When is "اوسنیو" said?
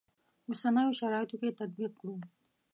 0.49-0.97